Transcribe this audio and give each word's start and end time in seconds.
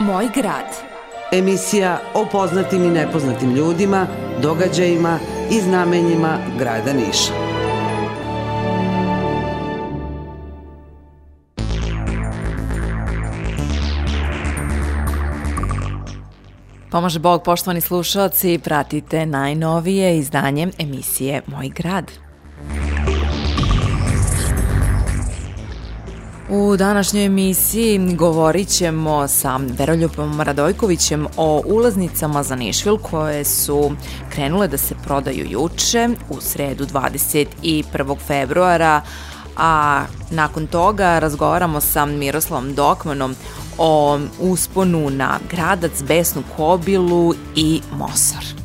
Moj 0.00 0.28
grad. 0.34 0.64
Emisija 1.32 1.98
o 2.14 2.26
poznatim 2.32 2.84
i 2.84 2.90
nepoznatim 2.90 3.54
ljudima, 3.54 4.06
događajima 4.42 5.18
i 5.50 5.60
znamenjima 5.60 6.38
grada 6.58 6.92
Niša. 6.92 7.32
Pomaže 16.90 17.18
Bog, 17.18 17.42
poštovani 17.44 17.80
slušalci, 17.80 18.60
pratite 18.64 19.26
najnovije 19.26 20.18
izdanje 20.18 20.68
emisije 20.78 21.42
Moj 21.46 21.68
grad. 21.68 22.29
U 26.52 26.76
današnjoj 26.76 27.24
emisiji 27.24 28.14
govorit 28.14 28.68
ćemo 28.68 29.28
sa 29.28 29.60
Veroljupom 29.78 30.40
Radojkovićem 30.40 31.26
o 31.36 31.62
ulaznicama 31.66 32.42
za 32.42 32.56
Nišvil 32.56 32.96
koje 32.96 33.44
su 33.44 33.92
krenule 34.30 34.68
da 34.68 34.76
se 34.76 34.94
prodaju 35.04 35.46
juče 35.50 36.08
u 36.30 36.40
sredu 36.40 36.86
21. 36.86 38.16
februara, 38.26 39.00
a 39.56 40.04
nakon 40.30 40.66
toga 40.66 41.18
razgovaramo 41.18 41.80
sa 41.80 42.06
Miroslavom 42.06 42.74
Dokmanom 42.74 43.34
o 43.78 44.18
usponu 44.40 45.10
na 45.10 45.38
Gradac, 45.50 46.02
Besnu 46.02 46.42
Kobilu 46.56 47.34
i 47.56 47.80
Mosar. 47.92 48.59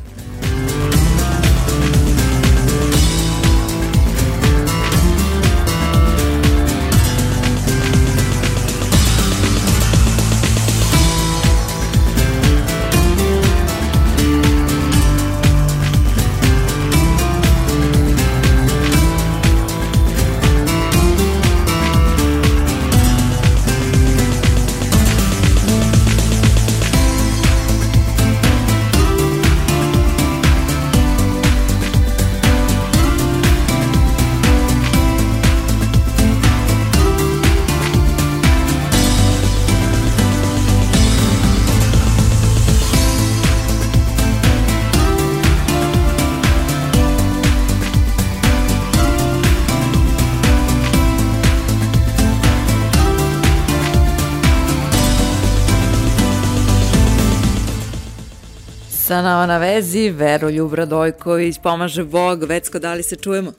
Sa 59.16 59.22
nama 59.22 59.46
na 59.46 59.58
vezi 59.58 60.10
Veroljub 60.10 60.74
Radojković, 60.74 61.56
pomaže 61.62 62.04
Bog. 62.04 62.44
Vecko, 62.44 62.78
da 62.78 62.94
li 62.94 63.02
se 63.02 63.16
čujemo? 63.16 63.52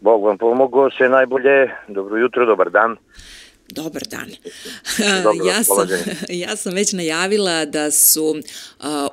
Bog 0.00 0.24
vam 0.24 0.38
pomogao, 0.38 0.90
sve 0.90 1.08
najbolje. 1.08 1.70
Dobro 1.88 2.16
jutro, 2.16 2.46
dobar 2.46 2.70
dan. 2.70 2.96
Dobar 3.68 4.02
dan. 4.10 4.28
Dobro 5.22 5.46
ja, 5.50 5.62
sam, 5.62 5.88
ja 6.44 6.56
sam 6.56 6.74
već 6.74 6.92
najavila 6.92 7.64
da 7.64 7.90
su 7.90 8.24
uh, 8.30 8.36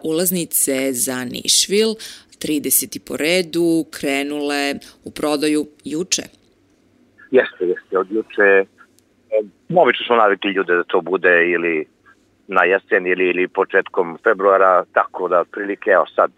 ulaznice 0.04 0.94
za 0.94 1.26
Nišvil 1.26 1.90
30. 2.42 3.00
po 3.08 3.18
redu 3.18 3.86
krenule 3.92 4.76
u 5.04 5.12
prodaju 5.12 5.68
juče. 5.84 6.24
Jeste, 7.32 7.66
jeste, 7.66 7.98
od 7.98 8.12
juče. 8.12 8.48
e, 9.32 9.38
Obično 9.76 10.06
smo 10.06 10.16
navikli 10.16 10.52
ljude 10.52 10.76
da 10.76 10.84
to 10.84 11.02
bude 11.02 11.52
ili 11.56 11.88
na 12.48 12.64
jesen 12.64 13.08
ili, 13.08 13.30
ili 13.30 13.48
početkom 13.48 14.18
februara, 14.24 14.84
tako 14.94 15.28
da 15.28 15.44
prilike, 15.52 15.90
evo 15.90 16.06
sad, 16.16 16.32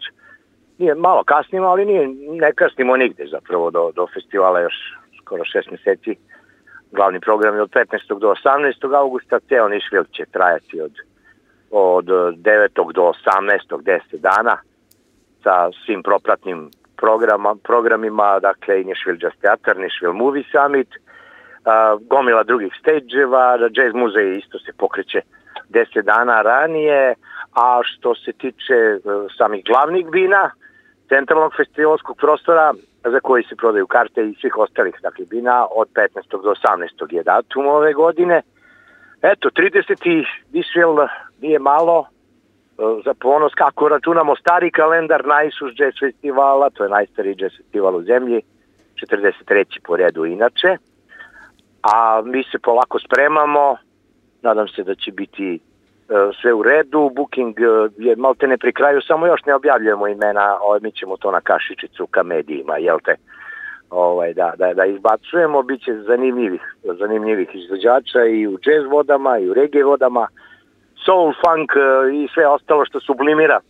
nije 0.78 0.94
malo 0.94 1.24
kasnimo, 1.24 1.66
ali 1.66 1.84
nije, 1.84 2.08
ne 2.28 2.52
kasnimo 2.52 2.96
nigde 2.96 3.26
zapravo 3.30 3.70
do, 3.70 3.92
do 3.94 4.06
festivala 4.14 4.60
još 4.60 4.74
skoro 5.20 5.44
šest 5.44 5.70
meseci. 5.70 6.16
Glavni 6.92 7.20
program 7.20 7.54
je 7.54 7.62
od 7.62 7.70
15. 7.70 8.18
do 8.18 8.34
18. 8.44 8.96
augusta, 8.96 9.40
ceo 9.48 9.68
Nišvil 9.68 10.04
će 10.04 10.24
trajati 10.32 10.80
od, 10.80 10.92
od 11.70 12.04
9. 12.04 12.92
do 12.92 13.02
18. 13.02 13.82
10 13.82 14.00
dana 14.12 14.56
sa 15.42 15.70
svim 15.86 16.02
propratnim 16.02 16.70
programa, 16.96 17.54
programima, 17.62 18.38
dakle 18.40 18.80
i 18.80 18.84
Nišvil 18.84 19.16
Jazz 19.22 19.34
Theater, 19.40 19.78
Nišvil 19.78 20.12
Movie 20.12 20.44
Summit, 20.52 20.88
a, 21.64 21.96
gomila 22.00 22.42
drugih 22.42 22.72
stage-eva, 22.80 23.56
da 23.58 23.68
Jazz 23.74 23.94
muzej 23.94 24.38
isto 24.38 24.58
se 24.58 24.72
pokreće 24.78 25.20
10 25.68 26.02
dana 26.02 26.42
ranije, 26.42 27.14
a 27.54 27.80
što 27.84 28.14
se 28.14 28.32
tiče 28.32 28.74
e, 28.74 28.98
samih 29.38 29.64
glavnih 29.64 30.06
bina, 30.10 30.50
centralnog 31.08 31.52
festivalskog 31.56 32.16
prostora 32.16 32.72
za 33.04 33.20
koji 33.20 33.42
se 33.44 33.56
prodaju 33.56 33.86
karte 33.86 34.20
i 34.28 34.34
svih 34.40 34.56
ostalih 34.56 34.94
dakle, 35.02 35.24
bina 35.24 35.66
od 35.70 35.88
15. 35.94 36.42
do 36.42 36.54
18. 36.54 37.14
je 37.14 37.22
datum 37.22 37.66
ove 37.66 37.92
godine. 37.92 38.42
Eto, 39.22 39.48
30. 39.50 40.24
Disrael 40.48 40.96
nije 41.40 41.58
malo, 41.58 42.06
e, 42.06 42.82
za 43.04 43.14
ponos 43.14 43.52
kako 43.54 43.88
računamo 43.88 44.36
stari 44.36 44.70
kalendar 44.70 45.26
Najsus 45.26 45.72
Jazz 45.78 45.94
festivala, 46.00 46.70
to 46.70 46.84
je 46.84 46.90
najstariji 46.90 47.36
jazz 47.38 47.52
festival 47.56 47.96
u 47.96 48.02
zemlji, 48.02 48.42
43. 48.94 49.80
po 49.84 49.96
redu 49.96 50.24
inače, 50.24 50.76
a 51.82 52.22
mi 52.24 52.44
se 52.44 52.58
polako 52.58 52.98
spremamo, 52.98 53.76
nadam 54.42 54.68
se 54.68 54.82
da 54.82 54.94
će 54.94 55.12
biti 55.12 55.54
e, 55.54 55.58
sve 56.40 56.52
u 56.52 56.62
redu, 56.62 57.10
booking 57.16 57.60
e, 57.60 57.64
je 57.98 58.16
malte 58.16 58.46
ne 58.46 58.58
pri 58.58 58.72
kraju, 58.72 59.00
samo 59.00 59.26
još 59.26 59.44
ne 59.46 59.54
objavljujemo 59.54 60.06
imena, 60.08 60.58
ovaj, 60.60 60.80
mi 60.82 60.92
ćemo 60.92 61.16
to 61.16 61.30
na 61.30 61.40
kašičicu 61.40 62.06
ka 62.06 62.22
medijima, 62.22 62.76
jel 62.76 62.98
te? 63.04 63.14
Ovaj, 63.90 64.34
da, 64.34 64.52
da, 64.58 64.74
da 64.74 64.84
izbacujemo, 64.84 65.62
bit 65.62 65.84
će 65.84 65.94
zanimljivih, 65.94 66.62
zanimljivih 66.82 67.48
izvođača 67.54 68.24
i 68.24 68.46
u 68.46 68.58
jazz 68.64 68.86
vodama 68.90 69.38
i 69.38 69.50
u 69.50 69.54
reggae 69.54 69.82
vodama, 69.82 70.28
soul, 71.04 71.32
funk 71.32 71.70
e, 71.76 72.14
i 72.14 72.28
sve 72.34 72.46
ostalo 72.46 72.84
što 72.84 73.00
sublimira. 73.00 73.60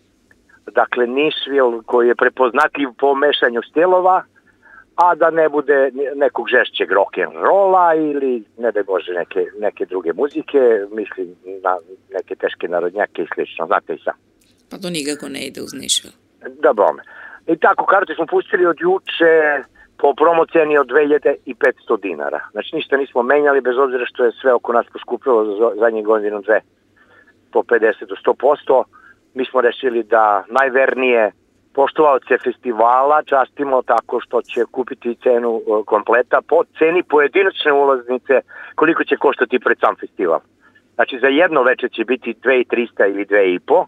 Dakle, 0.66 1.06
Nashville 1.06 1.82
koji 1.86 2.08
je 2.08 2.14
prepoznatljiv 2.14 2.88
po 2.98 3.14
mešanju 3.14 3.62
stilova, 3.62 4.22
a 5.02 5.14
da 5.14 5.30
ne 5.30 5.48
bude 5.48 5.90
nekog 6.14 6.48
žešćeg 6.48 6.92
rock 6.92 7.18
and 7.18 7.36
rolla 7.46 7.94
ili 7.94 8.44
ne 8.58 8.72
da 8.72 8.82
Bože 8.82 9.12
neke, 9.12 9.46
neke 9.58 9.86
druge 9.86 10.12
muzike, 10.12 10.60
mislim 10.92 11.26
na 11.64 11.72
neke 12.16 12.34
teške 12.36 12.68
narodnjake 12.68 13.22
i 13.22 13.30
slično, 13.34 13.66
znate 13.66 13.94
i 13.94 13.98
sam. 14.04 14.16
Pa 14.70 14.76
to 14.82 14.90
nikako 14.90 15.28
ne 15.28 15.40
ide 15.46 15.60
uz 15.60 15.72
Nišvil. 15.82 16.12
Da 16.64 16.72
bome. 16.72 17.02
I 17.46 17.56
tako, 17.56 17.86
karte 17.86 18.14
smo 18.14 18.26
pustili 18.26 18.66
od 18.66 18.76
juče 18.80 19.34
po 20.00 20.14
promoceni 20.14 20.78
od 20.78 20.86
2500 20.86 22.00
dinara. 22.02 22.40
Znači 22.52 22.76
ništa 22.76 22.96
nismo 22.96 23.22
menjali 23.22 23.60
bez 23.60 23.76
obzira 23.78 24.04
što 24.06 24.24
je 24.24 24.32
sve 24.40 24.52
oko 24.52 24.72
nas 24.72 24.86
poskupilo 24.92 25.44
za 25.44 25.80
zadnjih 25.80 26.04
godinu 26.04 26.42
dve 26.42 26.60
po 27.52 27.60
50 27.62 28.06
do 28.10 28.14
100%. 28.24 28.84
Mi 29.34 29.44
smo 29.44 29.60
rešili 29.60 30.02
da 30.02 30.44
najvernije 30.48 31.32
poštovalce 31.74 32.38
festivala 32.44 33.22
častimo 33.22 33.82
tako 33.82 34.20
što 34.20 34.42
će 34.42 34.60
kupiti 34.70 35.16
cenu 35.22 35.60
e, 35.60 35.84
kompleta 35.86 36.40
po 36.48 36.64
ceni 36.78 37.02
pojedinačne 37.02 37.72
ulaznice 37.72 38.40
koliko 38.74 39.04
će 39.04 39.16
koštati 39.16 39.58
pred 39.58 39.78
sam 39.80 39.96
festival. 39.96 40.40
Znači 40.94 41.18
za 41.20 41.26
jedno 41.26 41.62
veče 41.62 41.88
će 41.88 42.04
biti 42.04 42.34
2300 42.44 43.10
ili 43.10 43.26
2,5, 43.26 43.84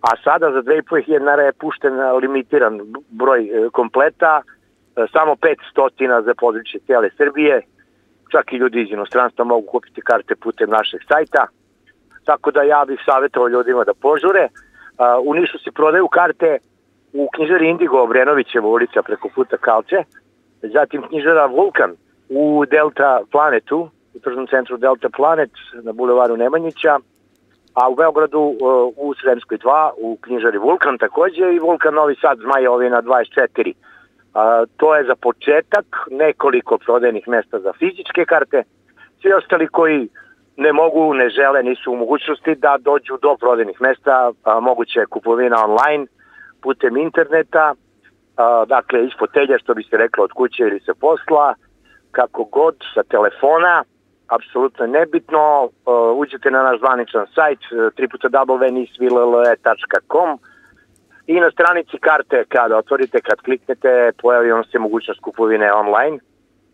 a 0.00 0.10
sada 0.24 0.52
za 0.52 0.62
2,5 0.62 1.06
dinara 1.06 1.42
je 1.42 1.52
pušten 1.52 1.92
limitiran 2.22 2.80
broj 3.10 3.40
e, 3.44 3.70
kompleta, 3.72 4.42
e, 4.42 5.06
samo 5.12 5.32
500 5.32 6.24
za 6.24 6.34
područje 6.34 6.80
cijele 6.86 7.10
Srbije, 7.16 7.62
čak 8.32 8.52
i 8.52 8.56
ljudi 8.56 8.82
iz 8.82 8.90
inostranstva 8.90 9.44
mogu 9.44 9.66
kupiti 9.66 10.00
karte 10.00 10.36
putem 10.36 10.70
našeg 10.70 11.00
sajta, 11.08 11.46
tako 12.24 12.50
da 12.50 12.62
ja 12.62 12.84
bih 12.88 13.00
savjetovao 13.04 13.48
ljudima 13.48 13.84
da 13.84 13.94
požure. 13.94 14.48
U 15.24 15.34
Nišu 15.34 15.58
se 15.58 15.70
prodaju 15.72 16.08
karte 16.08 16.58
u 17.12 17.28
knjižari 17.34 17.68
Indigo 17.68 18.02
Obrenovićeva 18.02 18.68
ulica 18.68 19.02
preko 19.02 19.28
puta 19.34 19.56
Kalče, 19.56 19.96
zatim 20.62 21.02
knjižara 21.02 21.46
Vulkan 21.46 21.94
u 22.28 22.64
Delta 22.70 23.20
Planetu, 23.30 23.88
u 24.14 24.18
tržnom 24.18 24.46
centru 24.46 24.76
Delta 24.76 25.08
Planet 25.16 25.50
na 25.82 25.92
bulevaru 25.92 26.36
Nemanjića, 26.36 26.98
a 27.74 27.88
u 27.88 27.94
Beogradu 27.94 28.38
uh, 28.38 28.56
u 28.96 29.14
Sremskoj 29.14 29.58
2 29.58 29.90
u 29.98 30.18
knjižari 30.20 30.58
Vulkan 30.58 30.98
takođe 30.98 31.54
i 31.54 31.58
Vulkan 31.58 31.94
Novi 31.94 32.16
Sad 32.20 32.38
Zmajovina 32.38 33.02
24. 33.02 33.72
A, 34.34 34.64
to 34.76 34.96
je 34.96 35.04
za 35.04 35.14
početak 35.14 35.86
nekoliko 36.10 36.78
prodajnih 36.78 37.28
mesta 37.28 37.58
za 37.60 37.72
fizičke 37.72 38.24
karte. 38.24 38.62
Svi 39.22 39.32
ostali 39.32 39.66
koji 39.66 40.08
ne 40.56 40.72
mogu, 40.72 41.14
ne 41.14 41.28
žele, 41.30 41.62
nisu 41.62 41.92
u 41.92 41.96
mogućnosti 41.96 42.54
da 42.54 42.76
dođu 42.80 43.18
do 43.22 43.36
prodajnih 43.40 43.80
mesta, 43.80 44.32
a, 44.44 44.60
moguće 44.60 45.00
je 45.00 45.06
kupovina 45.06 45.64
online 45.64 46.06
putem 46.68 46.94
interneta, 46.96 47.64
a, 48.36 48.64
dakle 48.74 49.04
iz 49.04 49.12
fotelja 49.18 49.58
što 49.58 49.74
bi 49.74 49.82
se 49.82 49.96
reklo 49.96 50.24
od 50.24 50.32
kuće 50.32 50.62
ili 50.62 50.80
sa 50.86 50.92
posla, 51.00 51.54
kako 52.10 52.44
god, 52.44 52.76
sa 52.94 53.02
telefona, 53.02 53.84
apsolutno 54.36 54.86
nebitno, 54.86 55.64
uh, 55.64 55.70
uđete 56.20 56.50
na 56.50 56.62
naš 56.62 56.78
zvaničan 56.78 57.26
sajt 57.34 57.58
www.nisville.com 57.70 60.38
i 61.26 61.40
na 61.40 61.50
stranici 61.50 61.98
karte 61.98 62.44
kada 62.48 62.76
otvorite, 62.76 63.20
kad 63.20 63.40
kliknete, 63.40 64.12
pojavi 64.22 64.52
vam 64.52 64.64
se 64.64 64.78
mogućnost 64.78 65.20
kupovine 65.20 65.72
online, 65.72 66.18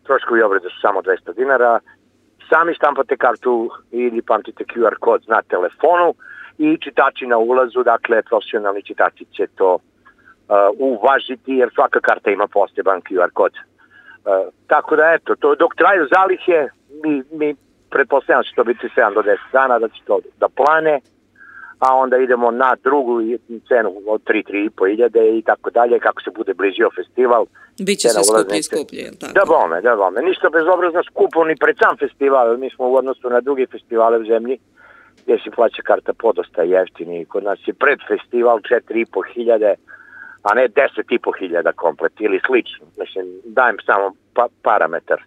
troškovi 0.06 0.42
obrade 0.42 0.68
su 0.68 0.80
samo 0.80 1.02
200 1.02 1.34
dinara, 1.34 1.80
sami 2.48 2.74
štampate 2.74 3.16
kartu 3.16 3.70
ili 3.90 4.22
pamtite 4.22 4.64
QR 4.64 4.94
kod 5.00 5.22
na 5.26 5.42
telefonu 5.42 6.14
i 6.58 6.78
čitači 6.80 7.26
na 7.26 7.38
ulazu, 7.38 7.82
dakle 7.82 8.22
profesionalni 8.22 8.82
čitači 8.82 9.24
će 9.32 9.46
to 9.54 9.74
uh, 9.74 9.80
uvažiti 10.78 11.52
jer 11.52 11.70
svaka 11.74 12.00
karta 12.00 12.30
ima 12.30 12.46
poseban 12.46 13.00
QR 13.00 13.30
kod. 13.32 13.52
Uh, 13.52 14.52
tako 14.66 14.96
da 14.96 15.12
eto, 15.12 15.34
to 15.36 15.54
dok 15.54 15.74
traju 15.74 16.08
zalihe, 16.14 16.68
mi, 17.04 17.22
mi 17.38 17.54
pretpostavljamo 17.90 18.42
da 18.42 18.48
će 18.48 18.54
to 18.54 18.64
biti 18.64 18.86
7 18.96 19.14
do 19.14 19.22
10 19.22 19.36
dana, 19.52 19.78
da 19.78 19.88
će 19.88 20.00
to 20.06 20.18
da 20.40 20.48
plane, 20.48 21.00
a 21.78 21.94
onda 21.94 22.16
idemo 22.18 22.50
na 22.50 22.76
drugu 22.84 23.20
cenu 23.68 23.90
od 24.06 24.20
3-3,5 24.22 24.90
hiljade 24.90 25.38
i 25.38 25.42
tako 25.42 25.70
dalje, 25.70 25.98
kako 25.98 26.22
se 26.22 26.30
bude 26.36 26.54
bližio 26.54 26.88
festival. 26.96 27.46
Biće 27.86 28.08
se 28.08 28.20
skuplje 28.24 28.58
i 28.58 28.62
skuplje, 28.62 29.04
tako? 29.20 29.32
Da 29.32 29.44
bome, 29.54 29.80
da 29.80 29.96
bome. 29.96 30.22
Ništa 30.22 30.50
bezobrazno 30.50 31.02
skupo 31.10 31.44
ni 31.44 31.56
pred 31.56 31.76
sam 31.82 31.96
festival, 31.96 32.56
mi 32.56 32.70
smo 32.70 32.84
u 32.88 32.96
odnosu 32.96 33.30
na 33.30 33.40
druge 33.40 33.66
festivale 33.66 34.18
u 34.18 34.24
zemlji, 34.24 34.58
gdje 35.24 35.38
se 35.38 35.50
plaća 35.50 35.82
karta 35.82 36.12
podosta 36.12 36.62
jeftini. 36.62 37.24
Kod 37.24 37.44
nas 37.44 37.58
je 37.66 37.74
pred 37.74 37.98
festival 38.08 38.58
4,5 38.58 39.34
hiljade, 39.34 39.74
a 40.42 40.54
ne 40.54 40.68
10,5 40.68 41.38
hiljada 41.38 41.72
komplet 41.72 42.12
ili 42.20 42.40
slično. 42.46 42.86
Mislim, 42.98 43.26
dajem 43.44 43.76
samo 43.86 44.12
pa, 44.34 44.46
parametar. 44.62 45.22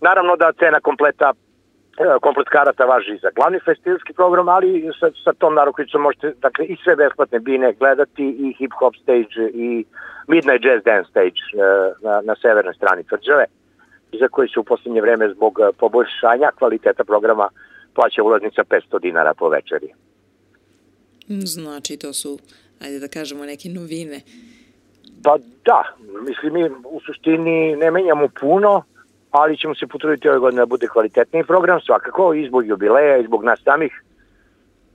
Naravno 0.00 0.36
da 0.36 0.52
cena 0.52 0.80
kompleta 0.80 1.32
e, 1.32 2.18
komplet 2.20 2.48
karata 2.48 2.84
važi 2.84 3.16
za 3.22 3.30
glavni 3.36 3.60
festivalski 3.64 4.12
program, 4.12 4.48
ali 4.48 4.90
sa, 5.00 5.10
sa 5.24 5.32
tom 5.32 5.54
narukvicom 5.54 6.02
možete 6.02 6.32
dakle, 6.40 6.64
i 6.64 6.76
sve 6.84 6.96
besplatne 6.96 7.38
bine 7.38 7.72
gledati 7.72 8.24
i 8.38 8.54
hip 8.58 8.72
hop 8.78 8.94
stage 9.02 9.34
i 9.54 9.84
midnight 10.28 10.64
jazz 10.64 10.84
dance 10.84 11.10
stage 11.10 11.40
e, 11.52 11.58
na, 12.02 12.20
na 12.24 12.34
severnoj 12.42 12.74
strani 12.74 13.04
tvrđave 13.04 13.44
za 14.20 14.28
koji 14.28 14.48
se 14.48 14.60
u 14.60 14.64
posljednje 14.64 15.00
vreme 15.00 15.28
zbog 15.28 15.58
e, 15.60 15.72
poboljšanja 15.78 16.50
kvaliteta 16.58 17.04
programa 17.04 17.48
plaća 17.94 18.22
ulaznica 18.22 18.64
500 18.64 19.00
dinara 19.00 19.34
po 19.34 19.48
večeri. 19.48 19.88
Znači, 21.28 21.96
to 21.96 22.12
su, 22.12 22.38
ajde 22.80 22.98
da 22.98 23.08
kažemo, 23.08 23.44
neke 23.44 23.68
novine. 23.68 24.20
Pa 25.24 25.36
da, 25.64 25.82
mislim 26.28 26.52
mi 26.52 26.70
u 26.84 27.00
suštini 27.06 27.76
ne 27.76 27.90
menjamo 27.90 28.28
puno, 28.40 28.82
ali 29.30 29.58
ćemo 29.58 29.74
se 29.74 29.86
potruditi 29.86 30.28
ove 30.28 30.38
godine 30.38 30.62
da 30.62 30.66
bude 30.66 30.86
kvalitetniji 30.86 31.44
program, 31.44 31.80
svakako 31.80 32.34
i 32.34 32.46
zbog 32.48 32.66
jubileja 32.66 33.16
i 33.18 33.26
zbog 33.26 33.44
nas 33.44 33.60
samih. 33.64 34.02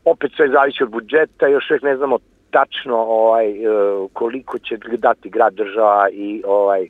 Opet 0.05 0.31
sve 0.35 0.49
zavisi 0.49 0.83
od 0.83 0.89
budžeta, 0.89 1.47
još 1.47 1.69
uvijek 1.69 1.83
ne 1.83 1.97
znamo 1.97 2.17
tačno 2.51 2.95
ovaj, 2.95 3.49
e, 3.49 3.65
koliko 4.13 4.59
će 4.59 4.77
dati 4.97 5.29
grad 5.29 5.53
država 5.53 6.09
i 6.09 6.43
ovaj, 6.45 6.83
e, 6.83 6.89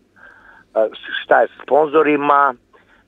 šta 1.23 1.41
je 1.41 1.47
s 1.47 1.63
sponzorima. 1.63 2.53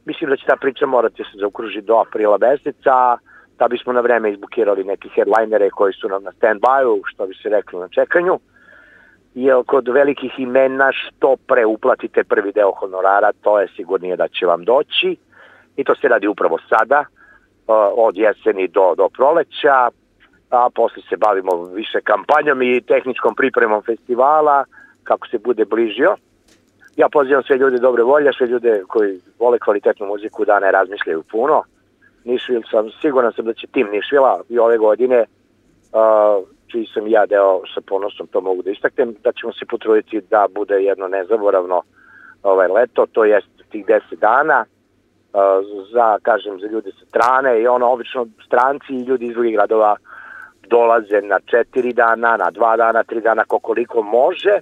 Mislim 0.09 0.29
da 0.29 0.37
će 0.37 0.45
ta 0.45 0.55
priča 0.55 0.85
morati 0.85 1.23
se 1.23 1.37
zaokružiti 1.39 1.87
do 1.87 1.95
aprila 1.95 2.37
meseca, 2.37 3.17
da 3.59 3.67
bismo 3.67 3.93
na 3.93 4.01
vreme 4.01 4.31
izbukirali 4.31 4.83
neke 4.83 5.09
headlinere 5.15 5.69
koji 5.69 5.93
su 5.93 6.09
nam 6.09 6.23
na 6.23 6.31
stand-by-u, 6.31 7.01
što 7.05 7.27
bi 7.27 7.33
se 7.35 7.49
reklo 7.49 7.79
na 7.79 7.87
čekanju 7.87 8.39
jer 9.33 9.55
kod 9.65 9.87
velikih 9.87 10.39
imena 10.39 10.91
što 10.91 11.35
pre 11.47 11.65
uplatite 11.65 12.23
prvi 12.23 12.51
deo 12.51 12.71
honorara, 12.71 13.31
to 13.41 13.59
je 13.59 13.67
sigurnije 13.75 14.15
da 14.15 14.27
će 14.27 14.45
vam 14.45 14.63
doći 14.63 15.15
i 15.75 15.83
to 15.83 15.95
se 15.95 16.07
radi 16.07 16.27
upravo 16.27 16.57
sada, 16.69 17.05
od 18.07 18.17
jeseni 18.17 18.67
do, 18.67 18.93
do 18.97 19.09
proleća, 19.09 19.89
a 20.49 20.69
posle 20.75 21.01
se 21.09 21.17
bavimo 21.17 21.63
više 21.63 22.01
kampanjom 22.01 22.61
i 22.61 22.81
tehničkom 22.81 23.35
pripremom 23.35 23.81
festivala, 23.83 24.65
kako 25.03 25.27
se 25.27 25.37
bude 25.37 25.65
bližio. 25.65 26.15
Ja 26.99 27.07
pozivam 27.09 27.43
sve 27.43 27.57
ljude 27.57 27.77
dobre 27.77 28.03
volje, 28.03 28.31
sve 28.37 28.47
ljude 28.47 28.83
koji 28.87 29.19
vole 29.39 29.59
kvalitetnu 29.59 30.05
muziku 30.05 30.45
da 30.45 30.59
ne 30.59 30.71
razmišljaju 30.71 31.23
puno. 31.31 31.63
Nišvil 32.23 32.61
sam, 32.71 32.89
siguran 33.01 33.33
sam 33.33 33.45
da 33.45 33.53
će 33.53 33.67
tim 33.67 33.87
Nišvila 33.91 34.41
i 34.49 34.59
ove 34.59 34.77
godine 34.77 35.19
uh, 35.19 36.47
čiji 36.67 36.85
sam 36.93 37.07
ja 37.07 37.25
deo 37.25 37.61
sa 37.73 37.81
ponosom, 37.87 38.27
to 38.27 38.41
mogu 38.41 38.61
da 38.61 38.71
istaknem, 38.71 39.15
da 39.23 39.31
ćemo 39.31 39.53
se 39.53 39.65
potruditi 39.65 40.21
da 40.21 40.47
bude 40.55 40.75
jedno 40.75 41.07
nezaboravno 41.07 41.81
ovaj 42.43 42.67
leto, 42.67 43.05
to 43.11 43.25
jest 43.25 43.47
tih 43.71 43.85
10 43.85 44.01
dana 44.15 44.65
za, 45.91 46.17
kažem, 46.21 46.59
za 46.59 46.67
ljude 46.67 46.91
sa 46.91 47.05
strane 47.05 47.61
i 47.61 47.67
ono, 47.67 47.91
obično 47.91 48.27
stranci 48.45 48.93
i 48.93 49.03
ljudi 49.03 49.25
iz 49.25 49.33
drugih 49.33 49.53
gradova 49.53 49.95
dolaze 50.67 51.21
na 51.21 51.39
četiri 51.45 51.93
dana, 51.93 52.37
na 52.37 52.51
dva 52.51 52.77
dana, 52.77 53.03
tri 53.03 53.21
dana, 53.21 53.43
koliko 53.43 54.01
može, 54.01 54.59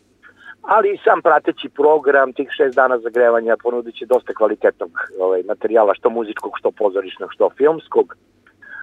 ali 0.68 0.88
i 0.94 1.00
sam 1.04 1.22
prateći 1.22 1.70
program 1.70 2.34
tih 2.34 2.50
šest 2.58 2.76
dana 2.76 3.00
zagrevanja 3.00 3.58
ponudit 3.64 3.96
će 3.96 4.06
dosta 4.06 4.34
kvalitetnog 4.34 4.92
ovaj, 5.20 5.44
materijala, 5.44 5.94
što 5.96 6.10
muzičkog, 6.10 6.52
što 6.60 6.72
pozorišnog, 6.72 7.30
što 7.34 7.50
filmskog, 7.58 8.16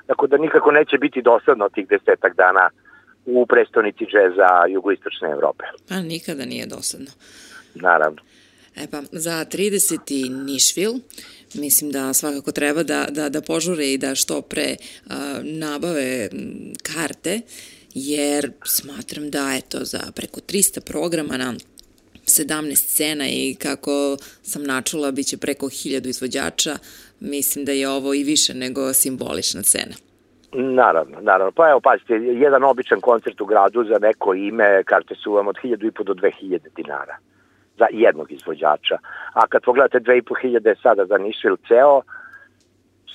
tako 0.06 0.26
da 0.26 0.36
nikako 0.36 0.70
neće 0.70 0.98
biti 0.98 1.22
dosadno 1.22 1.68
tih 1.68 1.86
desetak 1.88 2.36
dana 2.36 2.70
u 3.26 3.46
prestonici 3.46 4.04
džeza 4.04 4.50
jugoistočne 4.68 5.28
Evrope. 5.30 5.64
Pa 5.88 5.94
nikada 5.94 6.44
nije 6.44 6.66
dosadno. 6.66 7.10
Naravno. 7.74 8.20
E 8.76 8.86
pa, 8.90 9.02
za 9.12 9.44
30. 9.44 10.44
Nišvil, 10.44 10.92
mislim 11.54 11.90
da 11.90 12.12
svakako 12.12 12.52
treba 12.52 12.82
da, 12.82 13.06
da, 13.10 13.28
da 13.28 13.40
požure 13.40 13.92
i 13.92 13.98
da 13.98 14.14
što 14.14 14.42
pre 14.42 14.76
uh, 14.76 15.12
nabave 15.42 16.28
karte, 16.94 17.40
jer 17.94 18.52
smatram 18.64 19.30
da 19.30 19.54
eto 19.58 19.78
za 19.82 20.00
preko 20.16 20.40
300 20.40 20.80
programa 20.80 21.36
na 21.36 21.54
17 22.24 22.76
scena 22.76 23.24
i 23.28 23.56
kako 23.62 24.16
sam 24.42 24.64
načula 24.64 25.10
biće 25.10 25.36
preko 25.36 25.66
1000 25.66 26.08
izvođača, 26.08 26.70
mislim 27.20 27.64
da 27.64 27.72
je 27.72 27.88
ovo 27.88 28.14
i 28.14 28.24
više 28.24 28.54
nego 28.54 28.92
simbolična 28.92 29.62
cena. 29.62 29.94
Naravno, 30.52 31.20
naravno. 31.20 31.52
Pa 31.52 31.70
evo, 31.70 31.80
pazite, 31.80 32.14
jedan 32.14 32.64
običan 32.64 33.00
koncert 33.00 33.40
u 33.40 33.46
gradu 33.46 33.84
za 33.84 33.98
neko 33.98 34.34
ime, 34.34 34.82
karte 34.84 35.14
su 35.14 35.32
vam 35.32 35.48
od 35.48 35.56
1000 35.64 36.04
do 36.04 36.14
2000 36.14 36.58
dinara 36.76 37.16
za 37.78 37.86
jednog 37.90 38.32
izvođača. 38.32 38.98
A 39.32 39.46
kad 39.46 39.62
pogledate 39.62 40.00
2500 40.00 40.74
sada 40.82 41.06
za 41.06 41.18
Nišvil 41.18 41.56
ceo, 41.68 42.02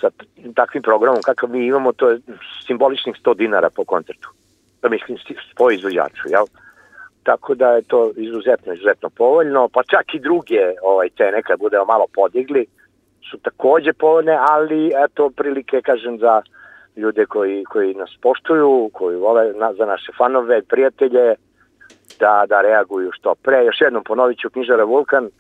sa 0.02 0.10
takvim 0.56 0.84
programom 0.84 1.22
kakav 1.22 1.50
mi 1.50 1.66
imamo, 1.66 1.92
to 1.92 2.10
je 2.10 2.20
simboličnih 2.68 3.16
100 3.26 3.38
dinara 3.38 3.70
po 3.70 3.86
koncertu. 3.86 4.30
Pa 4.82 4.90
mislim, 4.90 5.18
po 5.56 5.72
izvođaču, 5.72 6.30
jel? 6.30 6.46
Tako 7.24 7.56
da 7.56 7.70
je 7.70 7.82
to 7.82 8.12
izuzetno, 8.16 8.74
izuzetno 8.74 9.10
povoljno, 9.10 9.70
pa 9.74 9.84
čak 9.84 10.14
i 10.14 10.20
druge 10.20 10.74
ovaj, 10.82 11.10
cene 11.10 11.42
kad 11.42 11.60
budemo 11.60 11.86
malo 11.86 12.06
podigli 12.14 12.66
su 13.30 13.38
takođe 13.38 13.94
povoljne, 13.94 14.38
ali 14.50 14.92
eto 15.06 15.30
prilike, 15.30 15.82
kažem, 15.82 16.18
za 16.18 16.42
ljude 16.96 17.26
koji, 17.26 17.64
koji 17.64 17.94
nas 17.94 18.18
poštuju, 18.22 18.90
koji 18.94 19.16
vole 19.16 19.54
na, 19.54 19.74
za 19.74 19.86
naše 19.86 20.12
fanove, 20.18 20.62
prijatelje, 20.62 21.36
da, 22.20 22.46
da 22.50 22.62
reaguju 22.62 23.12
što 23.12 23.36
pre. 23.36 23.66
Još 23.66 23.82
jednom 23.82 24.04
ponovit 24.04 24.40
ću 24.40 24.50
knjižara 24.50 24.84
Vulkan 24.84 25.26
uh, 25.26 25.32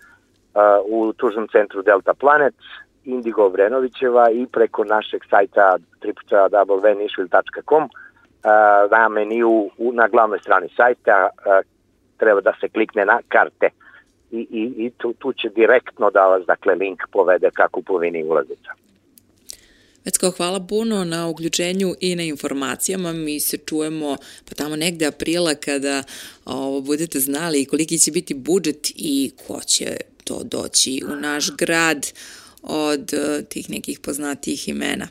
u 0.88 1.13
tužnom 1.13 1.48
centru 1.48 1.81
Delta 1.81 2.13
Planet, 2.13 2.55
Indigo 3.03 3.48
Vrenovićeva 3.48 4.29
i 4.31 4.48
preko 4.51 4.83
našeg 4.83 5.21
sajta 5.29 5.77
www.nišvil.com 6.01 7.83
uh, 7.83 7.89
na 8.91 9.10
meniju 9.10 9.69
u, 9.77 9.93
na 9.93 10.08
glavnoj 10.08 10.39
strani 10.39 10.67
sajta 10.75 11.29
treba 12.17 12.41
da 12.41 12.53
se 12.62 12.69
klikne 12.69 13.05
na 13.05 13.19
karte 13.27 13.69
i, 14.31 14.48
i, 14.51 14.86
i 14.86 14.89
tu, 14.98 15.13
tu 15.13 15.34
će 15.34 15.50
direktno 15.50 16.10
da 16.10 16.25
vas 16.25 16.46
dakle 16.46 16.75
link 16.75 17.00
povede 17.12 17.50
ka 17.53 17.67
kupovini 17.67 18.24
ulazica. 18.24 18.72
Vecko, 20.05 20.31
hvala 20.38 20.60
puno 20.69 21.05
na 21.05 21.27
uključenju 21.27 21.93
i 22.00 22.15
na 22.15 22.24
informacijama. 22.24 23.13
Mi 23.13 23.39
se 23.39 23.58
čujemo 23.58 24.15
pa 24.50 24.55
tamo 24.55 24.75
negde 24.75 25.05
aprila 25.05 25.55
kada 25.55 26.03
ovo, 26.46 26.81
budete 26.81 27.19
znali 27.19 27.65
koliki 27.65 27.98
će 27.98 28.12
biti 28.12 28.34
budžet 28.34 28.91
i 28.96 29.31
ko 29.48 29.60
će 29.67 29.88
to 30.24 30.39
doći 30.43 31.01
u 31.12 31.15
naš 31.15 31.55
grad 31.58 32.05
od 32.63 33.13
uh, 33.13 33.48
tih 33.50 33.69
nekih 33.69 34.00
poznatijih 34.05 34.67
imena. 34.67 35.08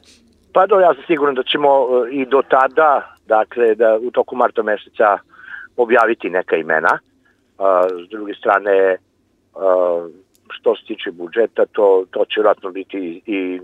Pa 0.53 0.67
do, 0.67 0.81
ja 0.81 0.95
sam 0.95 1.05
siguran 1.07 1.35
da 1.35 1.43
ćemo 1.43 1.85
uh, 1.85 2.09
i 2.13 2.27
do 2.27 2.43
tada, 2.51 3.18
dakle, 3.29 3.75
da 3.75 3.99
u 4.03 4.11
toku 4.11 4.37
marta 4.37 4.63
meseca 4.63 5.19
objaviti 5.77 6.31
neka 6.31 6.57
imena. 6.57 6.99
Uh, 6.99 8.05
s 8.07 8.09
druge 8.11 8.35
strane, 8.35 8.97
uh, 9.55 10.11
što 10.51 10.77
se 10.77 10.83
tiče 10.87 11.11
budžeta, 11.11 11.67
to, 11.67 12.05
to 12.11 12.25
će 12.25 12.41
vratno 12.41 12.71
biti 12.71 13.23
i 13.27 13.61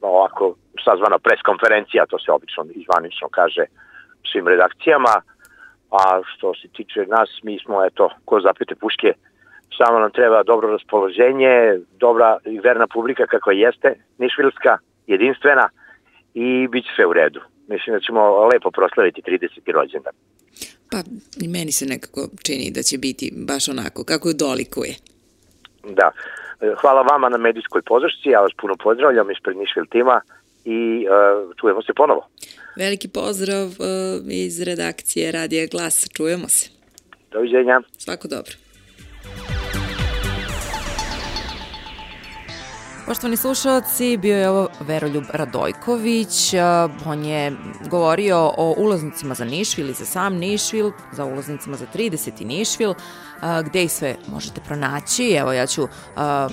ovako 0.00 0.54
sazvana 0.84 1.18
preskonferencija, 1.18 2.06
to 2.06 2.18
se 2.18 2.32
obično 2.32 2.64
izvanično 2.70 3.28
kaže 3.28 3.64
svim 4.32 4.48
redakcijama, 4.48 5.14
a 5.90 6.20
što 6.24 6.54
se 6.54 6.68
tiče 6.68 7.06
nas, 7.06 7.30
mi 7.42 7.58
smo, 7.64 7.84
eto, 7.84 8.10
ko 8.24 8.40
zapete 8.40 8.74
puške, 8.74 9.12
samo 9.78 9.98
nam 9.98 10.10
treba 10.10 10.42
dobro 10.42 10.72
raspoloženje, 10.72 11.78
dobra 12.00 12.38
i 12.44 12.58
verna 12.58 12.86
publika 12.86 13.26
kakva 13.26 13.52
jeste, 13.52 13.94
nišvilska, 14.18 14.78
jedinstvena 15.06 15.68
i 16.34 16.68
bit 16.68 16.84
će 16.84 16.90
sve 16.96 17.06
u 17.06 17.12
redu. 17.12 17.40
Mislim 17.68 17.96
da 17.96 18.00
ćemo 18.00 18.46
lepo 18.46 18.70
proslaviti 18.70 19.22
30. 19.22 19.72
rođendan. 19.72 20.14
Pa 20.90 20.98
i 21.44 21.48
meni 21.48 21.72
se 21.72 21.86
nekako 21.86 22.28
čini 22.46 22.70
da 22.70 22.82
će 22.82 22.98
biti 22.98 23.32
baš 23.36 23.68
onako 23.68 24.04
kako 24.04 24.28
je 24.28 24.34
dolikuje. 24.34 24.94
Da. 25.84 26.10
Hvala 26.80 27.02
vama 27.02 27.28
na 27.28 27.36
medijskoj 27.36 27.82
podršci, 27.82 28.28
ja 28.28 28.40
vas 28.40 28.52
puno 28.60 28.74
pozdravljam 28.76 29.30
ispred 29.30 29.56
Nišvil 29.56 29.84
tima 29.90 30.20
i 30.64 31.06
uh, 31.06 31.54
čujemo 31.60 31.82
se 31.82 31.92
ponovo. 31.96 32.28
Veliki 32.76 33.08
pozdrav 33.08 33.66
uh, 33.66 33.76
iz 34.30 34.62
redakcije 34.62 35.32
Radija 35.32 35.66
Glas, 35.66 36.08
čujemo 36.16 36.48
se. 36.48 36.70
Doviđenja. 37.32 37.80
Svako 37.98 38.28
dobro. 38.28 38.61
Poštovani 43.06 43.36
slušalci, 43.36 44.16
bio 44.16 44.36
je 44.36 44.50
ovo 44.50 44.68
Veroljub 44.80 45.24
Radojković. 45.32 46.54
On 47.06 47.24
je 47.24 47.52
govorio 47.90 48.52
o 48.56 48.74
ulaznicima 48.78 49.34
za 49.34 49.44
Nišvil 49.44 49.90
i 49.90 49.92
za 49.92 50.04
sam 50.04 50.34
Nišvil, 50.34 50.90
za 51.12 51.24
ulaznicima 51.24 51.76
za 51.76 51.86
30. 51.94 52.44
Nišvil, 52.44 52.94
gde 53.64 53.84
ih 53.84 53.92
sve 53.92 54.16
možete 54.28 54.60
pronaći. 54.60 55.30
Evo 55.30 55.52
ja 55.52 55.66
ću 55.66 55.88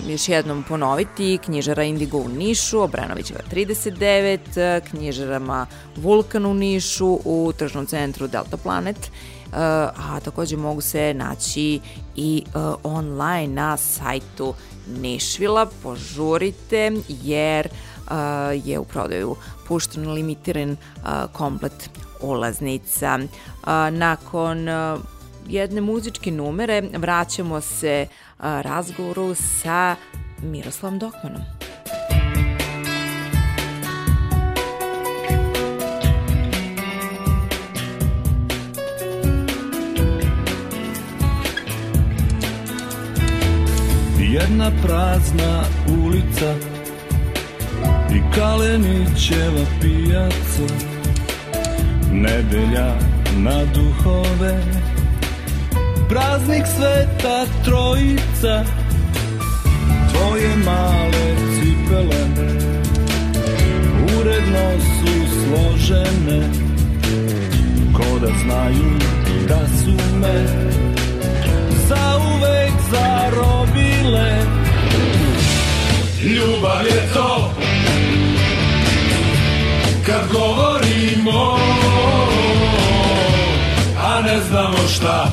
još 0.07 0.29
jednom 0.29 0.63
ponoviti 0.67 1.39
knjižara 1.45 1.83
Indigo 1.83 2.17
u 2.17 2.29
Nišu, 2.29 2.81
Obranovićeva 2.81 3.39
39, 3.51 4.81
knjižarama 4.89 5.67
Vulkan 5.95 6.45
u 6.45 6.53
Nišu, 6.53 7.19
u 7.25 7.53
tržnom 7.57 7.85
centru 7.85 8.27
Delta 8.27 8.57
Planet, 8.57 9.11
a 9.53 10.19
takođe 10.25 10.57
mogu 10.57 10.81
se 10.81 11.13
naći 11.13 11.79
i 12.15 12.43
online 12.83 13.47
na 13.47 13.77
sajtu 13.77 14.53
Nišvila, 15.01 15.65
požurite 15.83 16.91
jer 17.07 17.67
uh, 17.67 18.67
je 18.67 18.79
u 18.79 18.85
prodaju 18.85 19.35
pušten 19.67 20.11
limitiran 20.11 20.71
uh, 20.71 20.77
komplet 21.33 21.89
ulaznica. 22.21 23.19
Uh, 23.19 23.69
nakon 23.91 24.69
uh, 24.69 24.99
jedne 25.47 25.81
muzičke 25.81 26.31
numere 26.31 26.81
vraćamo 26.97 27.61
se 27.61 28.07
uh, 28.09 28.45
razgovoru 28.45 29.35
sa 29.35 29.95
Miroslavom 30.41 30.99
Dokmanom. 30.99 31.41
Jedna 44.33 44.71
prazna 44.83 45.63
ulica 46.03 46.55
i 48.11 48.35
Kalenićeva 48.35 49.65
pijaca 49.81 50.73
Nedelja 52.11 52.95
na 53.37 53.65
duhove 53.73 54.63
Praznik 56.09 56.63
sveta 56.77 57.45
trojica 57.65 58.63
Tvoje 60.11 60.55
male 60.65 61.35
cipele 61.55 62.49
Uredno 64.19 64.79
su 64.79 65.13
složene 65.43 66.49
Ko 67.93 68.19
da 68.19 68.33
znaju 68.43 68.91
da 69.47 69.67
su 69.83 69.91
me 70.19 70.45
Zauvek 71.87 72.18
zarobile. 72.91 74.45
Ljubav 76.23 76.85
je 76.85 77.13
to. 77.13 77.53
Kad 80.05 80.31
govorimo 80.31 81.59
A 84.03 84.21
ne 84.21 84.39
znamo 84.49 84.77
šta. 84.95 85.27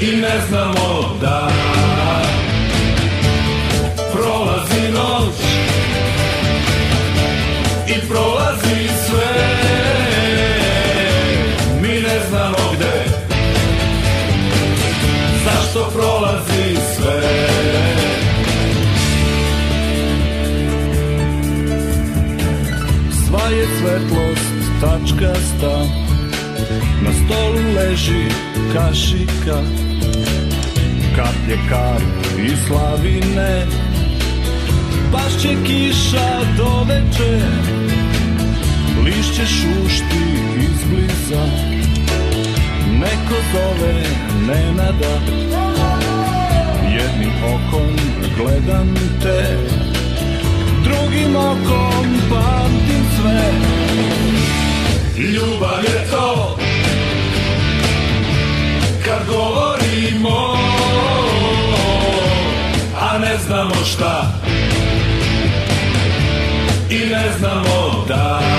I 0.00 0.16
ne 0.16 0.40
znamo 0.48 1.16
da 1.20 1.48
tačkasta 25.16 25.84
Na 27.02 27.12
stolu 27.12 27.74
leži 27.74 28.28
kašika. 28.72 29.62
Kaplje 31.16 31.58
kar 31.68 32.02
i 32.38 32.56
slavine. 32.66 33.66
Pašće 35.12 35.56
kiša 35.66 36.40
do 36.56 36.84
veče. 36.88 37.40
Lišće 39.04 39.46
šušti 39.46 40.24
izbliza. 40.58 41.46
Neko 42.92 43.36
zove 43.52 44.02
Nenada 44.46 45.20
Jednim 46.82 47.32
okom 47.44 47.96
gledam 48.36 48.94
te. 49.22 49.56
Drugim 50.84 51.36
okom 51.36 52.06
pamtim 52.30 53.04
sve 53.16 53.45
znamo 63.46 63.74
šta. 63.84 64.32
I 66.90 66.98
ne 66.98 67.24
znamo 67.38 68.04
da 68.08 68.55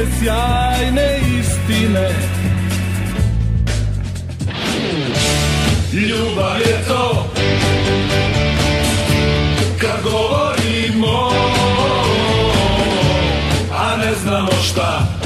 Te 0.00 0.06
sjajne 0.18 1.20
istine. 1.40 2.08
Ljubav 5.92 6.60
je 6.60 6.84
to. 6.88 7.26
Kad 9.80 10.02
govorimo 10.02 11.30
A 13.78 13.96
ne 13.96 14.12
znamo 14.22 14.52
šta 14.62 15.19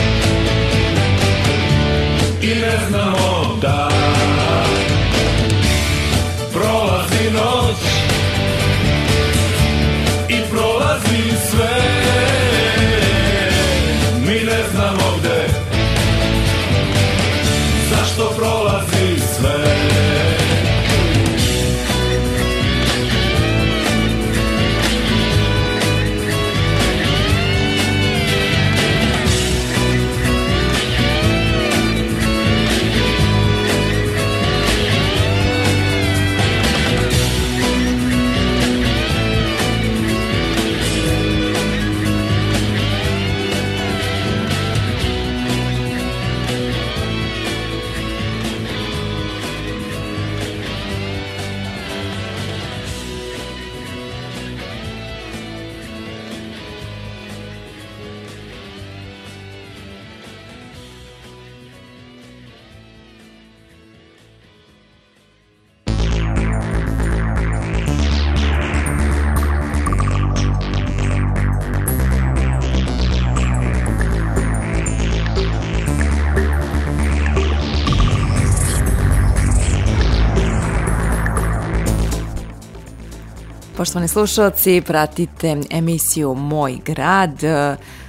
Poštovani 83.85 84.09
slušalci, 84.09 84.83
pratite 84.87 85.57
emisiju 85.71 86.35
Moj 86.35 86.79
grad. 86.85 87.31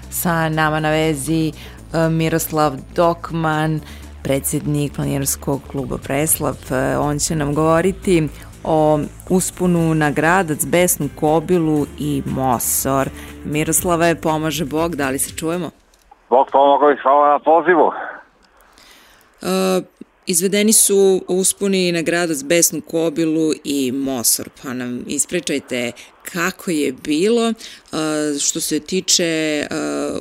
Sa 0.10 0.50
nama 0.50 0.80
na 0.80 0.90
vezi 0.90 1.52
e, 1.52 2.10
Miroslav 2.10 2.74
Dokman, 2.96 3.80
predsednik 4.24 4.94
planirskog 4.96 5.62
kluba 5.72 5.98
Preslav. 5.98 6.56
E, 6.72 6.98
on 6.98 7.20
će 7.20 7.36
nam 7.36 7.54
govoriti 7.54 8.28
o 8.64 9.00
uspunu 9.30 9.94
na 9.94 10.12
gradac, 10.12 10.66
Besnu 10.66 11.10
Kobilu 11.20 11.86
i 12.00 12.24
Mosor. 12.26 13.10
Miroslave, 13.46 14.16
pomaže 14.16 14.66
Bog, 14.66 14.96
da 14.96 15.10
li 15.10 15.20
se 15.20 15.36
čujemo? 15.36 15.70
Bog 16.30 16.48
pomogao 16.52 16.92
i 16.92 16.98
hvala 17.04 17.30
na 17.30 17.40
pozivu. 17.40 17.88
Uh, 17.88 19.86
Izvedeni 20.28 20.74
su 20.74 21.22
usponi 21.28 21.92
na 21.92 22.02
gradac 22.02 22.44
Besnu 22.44 22.82
Kobilu 22.82 23.52
i 23.64 23.92
Mosor, 23.92 24.50
pa 24.64 24.74
nam 24.74 25.04
ispričajte 25.08 25.92
kako 26.34 26.72
je 26.72 26.94
bilo. 27.04 27.54
Što 28.48 28.60
se 28.62 28.80
tiče 28.80 29.32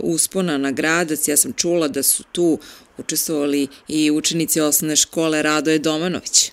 uspona 0.03 0.59
na 0.59 0.71
gradac, 0.71 1.29
ja 1.29 1.37
sam 1.37 1.53
čula 1.53 1.89
da 1.89 2.03
su 2.03 2.25
tu 2.33 2.59
učestvovali 2.99 3.69
i 3.89 4.11
učenici 4.11 4.61
osnovne 4.61 4.97
škole 4.97 5.43
Radoje 5.43 5.79
Domanović. 5.79 6.53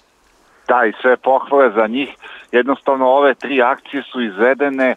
Da, 0.68 0.86
i 0.86 0.94
sve 1.02 1.18
pohvale 1.18 1.72
za 1.76 1.88
njih. 1.88 2.10
Jednostavno 2.52 3.06
ove 3.06 3.34
tri 3.36 3.62
akcije 3.62 4.04
su 4.12 4.22
izvedene 4.22 4.96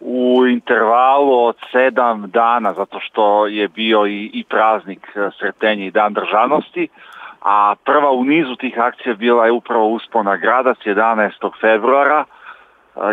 u 0.00 0.46
intervalu 0.46 1.44
od 1.44 1.56
sedam 1.72 2.30
dana, 2.30 2.74
zato 2.74 3.00
što 3.00 3.46
je 3.46 3.68
bio 3.68 4.06
i, 4.06 4.30
i 4.34 4.44
praznik 4.44 5.06
Sretenja 5.38 5.84
i 5.84 5.90
Dan 5.90 6.14
državnosti 6.14 6.88
a 7.42 7.74
prva 7.84 8.10
u 8.10 8.24
nizu 8.24 8.56
tih 8.56 8.78
akcija 8.78 9.14
bila 9.14 9.46
je 9.46 9.52
upravo 9.52 9.88
uspona 9.88 10.36
gradac 10.36 10.78
11. 10.84 11.50
februara, 11.60 12.24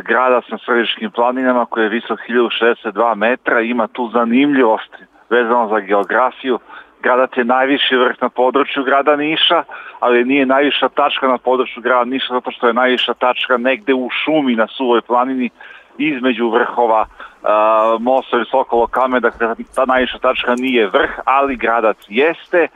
gradac 0.04 0.44
na 0.50 0.58
Središkim 0.58 1.12
planinama 1.12 1.66
koji 1.66 1.84
je 1.84 1.90
visok 1.90 2.20
1062 2.30 3.16
metra, 3.16 3.62
ima 3.62 3.88
tu 3.88 4.10
zanimljivost 4.14 4.96
vezano 5.30 5.68
za 5.68 5.80
geografiju, 5.80 6.60
gradac 7.02 7.38
je 7.38 7.44
najviši 7.44 7.96
vrh 7.96 8.16
na 8.22 8.30
području 8.30 8.84
grada 8.84 9.16
Niša, 9.16 9.64
ali 10.00 10.26
nije 10.26 10.46
najviša 10.46 10.90
tačka 10.90 11.28
na 11.28 11.38
području 11.38 11.82
grada 11.82 12.06
Niša 12.06 12.34
zato 12.34 12.52
što 12.52 12.68
je 12.68 12.74
najviša 12.74 13.14
tačka 13.14 13.58
negde 13.58 13.94
u 13.94 14.10
šumi 14.10 14.56
na 14.56 14.68
suvoj 14.68 15.02
planini 15.02 15.50
između 15.98 16.50
vrhova 16.50 17.02
uh, 17.02 18.02
Mosa 18.02 18.38
i 18.42 18.50
Sokolo 18.52 18.88
Kame, 18.88 19.20
dakle 19.20 19.48
ta 19.76 19.86
najviša 19.86 20.18
tačka 20.18 20.56
nije 20.56 20.88
vrh, 20.88 21.12
ali 21.26 21.56
gradac 21.56 21.98
jeste 22.08 22.68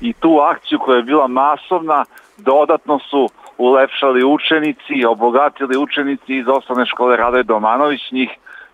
i 0.00 0.12
tu 0.12 0.38
akciju 0.38 0.78
koja 0.78 0.96
je 0.96 1.02
bila 1.02 1.26
masovna 1.26 2.04
dodatno 2.36 2.98
su 2.98 3.28
ulepšali 3.58 4.24
učenici, 4.24 5.04
obogatili 5.08 5.76
učenici 5.76 6.36
iz 6.36 6.48
osnovne 6.48 6.86
škole 6.86 7.16
Radoje 7.16 7.42
Domanović, 7.42 8.10
njih 8.12 8.30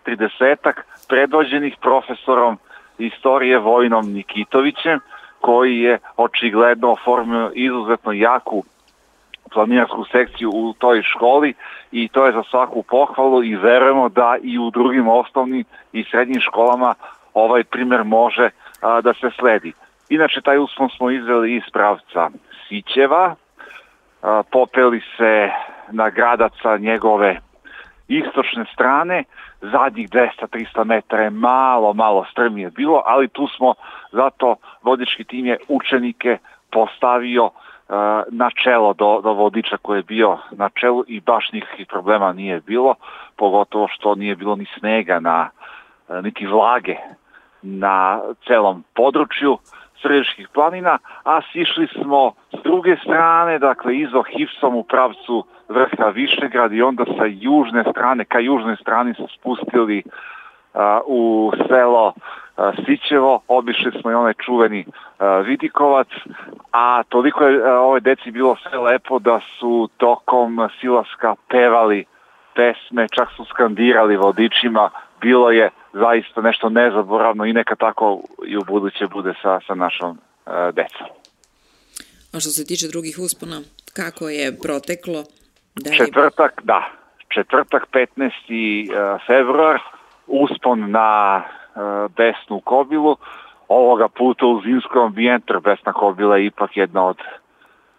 30 0.06 0.72
predvođenih 1.09 1.76
profesorom 1.80 2.59
istorije 2.98 3.59
Vojnom 3.59 4.12
Nikitovićem, 4.12 5.00
koji 5.40 5.78
je 5.78 5.98
očigledno 6.16 6.92
oformio 6.92 7.50
izuzetno 7.54 8.12
jaku 8.12 8.64
planinarsku 9.52 10.04
sekciju 10.04 10.50
u 10.54 10.74
toj 10.78 11.02
školi 11.02 11.54
i 11.92 12.09
to 12.09 12.26
je 12.26 12.33
za 12.33 12.42
svaku 12.50 12.83
pohvalu 12.83 13.44
i 13.44 13.56
verujemo 13.56 14.09
da 14.09 14.37
i 14.42 14.59
u 14.59 14.70
drugim 14.70 15.09
osnovnim 15.09 15.64
i 15.92 16.04
srednjim 16.11 16.40
školama 16.40 16.94
ovaj 17.35 17.64
primer 17.64 18.04
može 18.04 18.50
a, 18.80 19.00
da 19.00 19.14
se 19.14 19.30
sledi. 19.38 19.72
Inače, 20.11 20.40
taj 20.40 20.59
uspon 20.59 20.88
smo 20.88 21.11
izveli 21.11 21.57
iz 21.57 21.62
pravca 21.73 22.31
Sićeva, 22.68 23.35
popeli 24.51 25.01
se 25.16 25.51
na 25.90 26.11
gradaca 26.11 26.77
njegove 26.77 27.40
istočne 28.09 28.64
strane, 28.75 29.25
zadnjih 29.61 30.09
200-300 30.09 30.85
metara 30.85 31.23
je 31.23 31.31
malo, 31.31 31.94
malo 31.94 32.27
strmije 32.33 32.70
bilo, 32.70 33.03
ali 33.07 33.29
tu 33.29 33.49
smo, 33.57 33.75
zato 34.12 34.57
vodički 34.83 35.25
tim 35.25 35.46
je 35.46 35.59
učenike 35.68 36.38
postavio 36.70 37.51
na 38.29 38.51
čelo 38.62 38.94
do, 38.94 39.20
do 39.23 39.33
vodiča 39.33 39.77
koji 39.83 39.99
je 39.99 40.03
bio 40.03 40.38
na 40.51 40.68
čelu 40.68 41.05
i 41.07 41.20
baš 41.20 41.53
nikakvih 41.53 41.87
problema 41.87 42.33
nije 42.33 42.61
bilo, 42.61 42.94
pogotovo 43.37 43.88
što 43.88 44.14
nije 44.14 44.37
bilo 44.37 44.57
ni 44.57 44.66
snega 44.79 45.20
na, 45.20 45.51
niti 46.23 46.46
vlage 46.46 46.96
na 47.62 48.20
celom 48.46 48.85
području. 48.94 49.59
Srediških 50.02 50.48
planina, 50.48 50.98
a 51.24 51.40
sišli 51.52 51.86
smo 51.86 52.32
s 52.52 52.62
druge 52.62 52.96
strane, 52.96 53.58
dakle 53.58 53.96
izo 53.96 54.22
Hipsom 54.22 54.74
u 54.74 54.82
pravcu 54.82 55.44
vrha 55.68 56.08
Višegrad 56.08 56.72
i 56.72 56.82
onda 56.82 57.04
sa 57.04 57.24
južne 57.26 57.84
strane, 57.90 58.24
ka 58.24 58.38
južnoj 58.38 58.76
strani 58.76 59.14
se 59.14 59.26
spustili 59.38 60.02
a, 60.74 61.00
u 61.06 61.52
selo 61.68 62.12
a, 62.56 62.72
Sićevo, 62.86 63.40
obišli 63.48 63.92
smo 64.00 64.10
i 64.10 64.14
onaj 64.14 64.34
čuveni 64.34 64.84
a, 65.18 65.36
Vidikovac, 65.36 66.08
a 66.72 67.02
toliko 67.08 67.44
je 67.44 67.62
a, 67.62 67.80
ove 67.80 68.00
deci 68.00 68.30
bilo 68.30 68.56
sve 68.56 68.78
lepo 68.78 69.18
da 69.18 69.40
su 69.58 69.88
tokom 69.96 70.68
silaska 70.80 71.34
pevali 71.48 72.04
pesme, 72.54 73.06
čak 73.08 73.28
su 73.36 73.44
skandirali 73.44 74.16
vodičima, 74.16 74.90
bilo 75.20 75.50
je 75.50 75.70
zaista 75.92 76.40
nešto 76.40 76.68
nezaboravno 76.68 77.44
i 77.44 77.52
neka 77.52 77.76
tako 77.76 78.20
i 78.46 78.56
u 78.56 78.64
buduće 78.64 79.06
bude 79.06 79.35
sa, 79.42 79.61
sa 79.66 79.74
našom 79.74 80.11
uh, 80.11 80.52
decom. 80.74 81.06
A 82.35 82.40
što 82.40 82.50
se 82.50 82.66
tiče 82.66 82.87
drugih 82.88 83.18
uspona, 83.18 83.61
kako 83.96 84.28
je 84.28 84.59
proteklo? 84.62 85.24
Da 85.74 85.90
li... 85.90 85.96
Četvrtak, 85.96 86.61
da. 86.64 86.90
Četvrtak 87.28 87.87
15. 87.92 88.06
Uh, 88.16 89.20
februar, 89.26 89.80
uspon 90.26 90.90
na 90.90 91.42
uh, 91.42 92.12
Besnu 92.16 92.61
Kobilu, 92.61 93.16
ovoga 93.68 94.09
puta 94.09 94.46
u 94.46 94.62
zimskom 94.62 95.02
ambijentu, 95.06 95.61
Besna 95.61 95.92
Kobila 95.92 96.37
je 96.37 96.46
ipak 96.46 96.76
jedna 96.76 97.04
od 97.04 97.16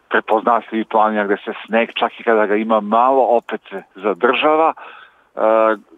prepoznatljivih 0.10 0.88
planina 0.88 1.25
gde 1.25 1.38
se 1.45 1.53
sneg, 1.65 1.89
čak 1.95 2.19
i 2.19 2.23
kada 2.23 2.45
ga 2.45 2.55
ima 2.55 2.79
malo, 2.79 3.23
opet 3.38 3.62
zadržava. 3.95 4.73
Uh, 4.77 5.00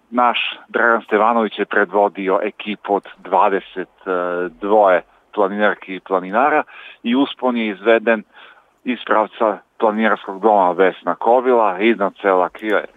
naš 0.09 0.59
Dragan 0.67 1.01
Stevanović 1.01 1.59
je 1.59 1.65
predvodio 1.65 2.39
ekipu 2.43 2.95
od 2.95 3.07
22 3.23 5.01
planinarki 5.33 5.95
i 5.95 5.99
planinara 5.99 6.63
i 7.03 7.15
uspon 7.15 7.57
je 7.57 7.67
izveden 7.67 8.23
iz 8.83 8.99
pravca 9.05 9.57
planinarskog 9.79 10.41
doma 10.41 10.71
Vesna 10.71 11.15
Kovila, 11.15 11.79
iznad 11.79 12.13
cela 12.21 12.49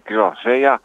Kriva 0.03 0.35
Feja, 0.43 0.77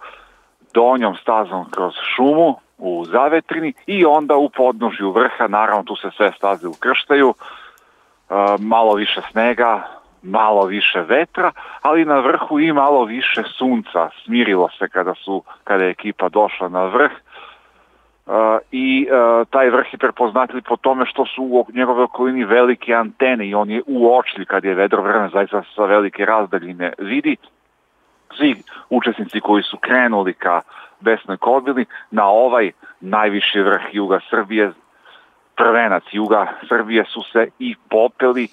donjom 0.75 1.17
stazom 1.17 1.71
kroz 1.71 1.93
šumu 2.17 2.57
u 2.79 3.05
Zavetrini 3.05 3.73
i 3.87 4.05
onda 4.05 4.37
u 4.37 4.49
podnožju 4.49 5.13
vrha, 5.13 5.49
naravno 5.49 5.83
tu 5.83 5.97
se 5.97 6.11
sve 6.17 6.33
staze 6.37 6.69
ukrštaju, 6.69 7.35
malo 8.59 8.95
više 8.95 9.21
snega, 9.31 9.83
malo 10.23 10.67
više 10.67 11.01
vetra, 11.01 11.53
ali 11.83 12.05
na 12.05 12.19
vrhu 12.19 12.61
i 12.61 12.73
malo 12.73 13.05
više 13.05 13.43
sunca. 13.59 14.09
Smirilo 14.25 14.69
se 14.79 14.89
kada 14.89 15.15
su 15.15 15.43
kada 15.65 15.85
je 15.85 15.91
ekipa 15.91 16.29
došla 16.29 16.69
na 16.69 16.85
vrh. 16.85 17.11
Uh, 18.27 18.35
i 18.71 19.09
uh, 19.11 19.47
taj 19.51 19.71
vrh 19.71 19.93
je 19.93 19.99
prepoznatljiv 19.99 20.63
po 20.63 20.77
tome 20.77 21.07
što 21.07 21.27
su 21.27 21.43
u 21.43 21.67
njegove 21.75 22.03
okolini 22.03 22.45
velike 22.45 22.95
antene 22.95 23.49
i 23.49 23.55
on 23.55 23.71
je 23.71 23.83
uočljiv 23.87 24.47
kad 24.47 24.65
je 24.65 24.75
vedro 24.75 25.03
vreme 25.03 25.29
zaista 25.29 25.63
sa 25.75 25.85
velike 25.85 26.25
razdaljine 26.25 26.93
vidi. 26.99 27.37
Svi 28.37 28.55
učesnici 28.91 29.41
koji 29.41 29.63
su 29.63 29.77
krenuli 29.77 30.35
ka 30.35 30.61
Besnoj 31.01 31.37
Kobili 31.37 31.87
na 32.11 32.27
ovaj 32.27 32.71
najviši 33.01 33.61
vrh 33.61 33.83
juga 33.93 34.21
Srbije, 34.31 34.73
prvenac 35.57 36.05
juga 36.13 36.47
Srbije 36.69 37.05
su 37.05 37.23
se 37.33 37.49
i 37.59 37.75
popeli 37.91 38.49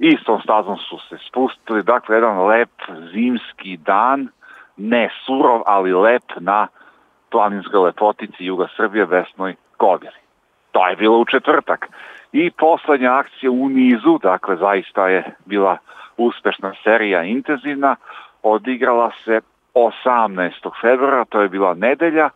Istom 0.00 0.40
stazom 0.40 0.76
su 0.78 0.98
se 1.08 1.18
spustili, 1.28 1.82
dakle 1.82 2.16
jedan 2.16 2.46
lep 2.46 2.70
zimski 3.12 3.76
dan, 3.76 4.28
ne 4.76 5.10
surov, 5.26 5.62
ali 5.66 5.92
lep 5.92 6.22
na 6.36 6.68
planinskoj 7.30 7.80
lepotici 7.80 8.44
Juga 8.44 8.68
Srbije, 8.76 9.04
Vesnoj 9.04 9.54
Kobili. 9.76 10.20
To 10.72 10.88
je 10.88 10.96
bilo 10.96 11.18
u 11.18 11.24
četvrtak. 11.24 11.88
I 12.32 12.50
poslednja 12.50 13.12
akcija 13.12 13.50
u 13.50 13.68
nizu, 13.68 14.18
dakle 14.22 14.56
zaista 14.56 15.08
je 15.08 15.24
bila 15.44 15.76
uspešna 16.16 16.72
serija 16.84 17.22
intenzivna, 17.22 17.96
odigrala 18.42 19.10
se 19.24 19.40
18. 19.74 20.70
februara, 20.80 21.24
to 21.24 21.40
je 21.40 21.48
bila 21.48 21.74
nedelja, 21.74 22.30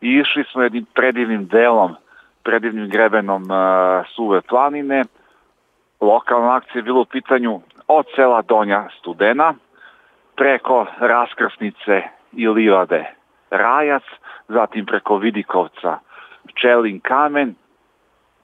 i 0.00 0.08
išli 0.08 0.44
smo 0.52 0.62
jednim 0.62 0.86
predivnim 0.94 1.46
delom, 1.46 1.94
predivnim 2.42 2.88
grebenom 2.90 3.42
uh, 3.42 4.06
suve 4.14 4.40
planine, 4.40 5.04
lokalna 6.00 6.56
akcija 6.56 6.78
je 6.78 6.82
bilo 6.82 7.00
u 7.00 7.04
pitanju 7.04 7.60
od 7.88 8.06
sela 8.16 8.42
Donja 8.42 8.88
Studena 8.98 9.54
preko 10.36 10.86
raskrsnice 10.98 12.02
i 12.32 12.48
livade 12.48 13.04
Rajac, 13.50 14.02
zatim 14.48 14.86
preko 14.86 15.16
Vidikovca 15.16 15.98
Čelin 16.54 17.00
kamen, 17.00 17.54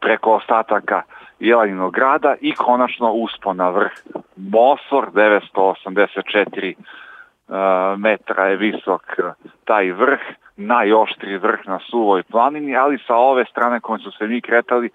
preko 0.01 0.35
ostataka 0.35 1.03
Jelaninog 1.41 1.95
grada 1.95 2.35
i 2.41 2.55
konačno 2.55 3.13
uspon 3.13 3.57
na 3.57 3.69
vrh 3.71 3.93
Mosor 4.37 5.11
984 5.13 6.75
metra 7.97 8.47
je 8.47 8.57
visok 8.57 9.03
taj 9.65 9.93
vrh, 9.93 10.21
najoštriji 10.57 11.39
vrh 11.39 11.61
na 11.67 11.79
suvoj 11.91 12.23
planini, 12.23 12.77
ali 12.77 12.99
sa 13.07 13.17
ove 13.17 13.45
strane 13.45 13.81
koje 13.81 13.99
su 13.99 14.11
se 14.11 14.27
mi 14.27 14.41
kretali 14.41 14.91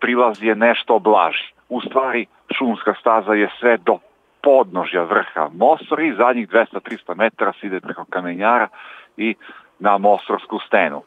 prilaz 0.00 0.42
je 0.42 0.54
nešto 0.54 0.98
blaži. 0.98 1.53
U 1.68 1.80
stvari, 1.80 2.26
šumska 2.58 2.94
staza 3.00 3.32
je 3.32 3.50
sve 3.60 3.76
do 3.76 3.98
podnožja 4.42 5.02
vrha 5.02 5.48
Mosor 5.54 6.00
i 6.00 6.14
zadnjih 6.14 6.48
200-300 6.48 7.14
metara 7.14 7.52
se 7.52 7.66
ide 7.66 7.80
preko 7.80 8.04
kamenjara 8.10 8.68
i 9.16 9.34
na 9.78 9.98
Mosorsku 9.98 10.58
stenu. 10.66 11.02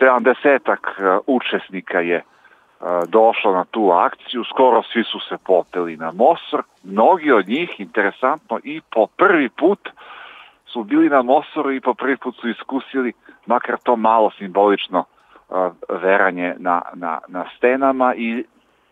70 0.00 1.18
učesnika 1.26 2.00
je 2.00 2.22
došlo 3.08 3.52
na 3.52 3.64
tu 3.64 3.90
akciju, 3.90 4.44
skoro 4.44 4.82
svi 4.82 5.04
su 5.04 5.20
se 5.20 5.36
popeli 5.44 5.96
na 5.96 6.12
Mosor, 6.12 6.62
mnogi 6.84 7.32
od 7.32 7.48
njih, 7.48 7.80
interesantno, 7.80 8.58
i 8.64 8.80
po 8.94 9.06
prvi 9.06 9.48
put 9.48 9.88
su 10.66 10.84
bili 10.84 11.08
na 11.08 11.22
Mosoru 11.22 11.72
i 11.72 11.80
po 11.80 11.94
prvi 11.94 12.16
put 12.16 12.36
su 12.36 12.48
iskusili 12.48 13.12
makar 13.46 13.76
to 13.82 13.96
malo 13.96 14.30
simbolično 14.30 15.04
veranje 15.88 16.54
na, 16.58 16.82
na, 16.94 17.18
na 17.28 17.44
stenama 17.56 18.14
i 18.14 18.44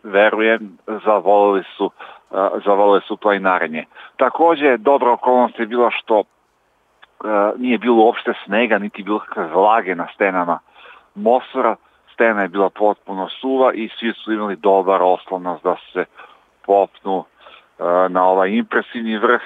verujem 0.05 0.77
zavolili 1.05 1.63
su, 1.77 1.91
zavolili 2.65 3.01
su 3.07 3.17
planinarenje. 3.17 3.85
Takođe, 4.17 4.77
dobra 4.77 5.11
okolnost 5.11 5.59
je 5.59 5.65
bila 5.65 5.91
što 5.91 6.23
nije 7.57 7.77
bilo 7.77 8.03
uopšte 8.03 8.33
snega, 8.45 8.77
niti 8.77 9.03
bilo 9.03 9.19
kakve 9.19 9.47
vlage 9.47 9.95
na 9.95 10.07
stenama 10.13 10.59
Mosora, 11.15 11.75
stena 12.13 12.41
je 12.41 12.47
bila 12.47 12.69
potpuno 12.69 13.29
suva 13.29 13.73
i 13.73 13.89
svi 13.99 14.13
su 14.13 14.33
imali 14.33 14.55
dobar 14.55 15.01
oslovnost 15.03 15.63
da 15.63 15.75
se 15.93 16.05
popnu 16.65 17.23
na 18.09 18.23
ovaj 18.23 18.49
impresivni 18.49 19.17
vrh. 19.17 19.41